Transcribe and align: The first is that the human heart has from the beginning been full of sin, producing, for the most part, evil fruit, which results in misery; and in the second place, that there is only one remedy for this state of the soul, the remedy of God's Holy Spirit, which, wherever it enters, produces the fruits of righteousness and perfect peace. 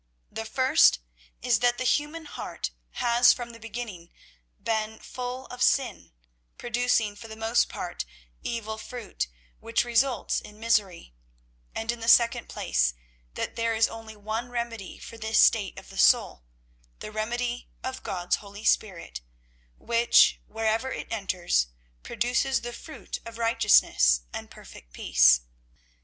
The 0.31 0.45
first 0.45 0.97
is 1.43 1.59
that 1.59 1.77
the 1.77 1.83
human 1.83 2.25
heart 2.25 2.71
has 2.93 3.31
from 3.31 3.51
the 3.51 3.59
beginning 3.59 4.09
been 4.59 4.97
full 4.97 5.45
of 5.51 5.61
sin, 5.61 6.11
producing, 6.57 7.15
for 7.15 7.27
the 7.27 7.35
most 7.35 7.69
part, 7.69 8.03
evil 8.41 8.79
fruit, 8.79 9.27
which 9.59 9.85
results 9.85 10.41
in 10.41 10.59
misery; 10.59 11.13
and 11.75 11.91
in 11.91 11.99
the 11.99 12.07
second 12.07 12.49
place, 12.49 12.95
that 13.35 13.55
there 13.55 13.75
is 13.75 13.87
only 13.87 14.15
one 14.15 14.49
remedy 14.49 14.97
for 14.97 15.19
this 15.19 15.37
state 15.37 15.77
of 15.77 15.89
the 15.89 15.99
soul, 15.99 16.45
the 16.97 17.11
remedy 17.11 17.69
of 17.83 18.01
God's 18.01 18.37
Holy 18.37 18.63
Spirit, 18.63 19.21
which, 19.77 20.41
wherever 20.47 20.89
it 20.91 21.11
enters, 21.11 21.67
produces 22.01 22.61
the 22.61 22.73
fruits 22.73 23.19
of 23.23 23.37
righteousness 23.37 24.21
and 24.33 24.49
perfect 24.49 24.93
peace. 24.93 25.41